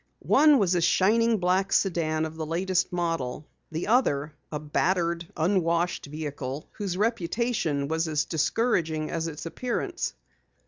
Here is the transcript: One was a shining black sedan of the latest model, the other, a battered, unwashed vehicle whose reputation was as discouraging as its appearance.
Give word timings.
One 0.25 0.57
was 0.57 0.73
a 0.73 0.81
shining 0.81 1.37
black 1.37 1.71
sedan 1.71 2.25
of 2.25 2.35
the 2.35 2.43
latest 2.43 2.91
model, 2.91 3.47
the 3.71 3.85
other, 3.85 4.33
a 4.51 4.59
battered, 4.59 5.27
unwashed 5.37 6.07
vehicle 6.07 6.67
whose 6.71 6.97
reputation 6.97 7.87
was 7.87 8.07
as 8.07 8.25
discouraging 8.25 9.11
as 9.11 9.27
its 9.27 9.45
appearance. 9.45 10.15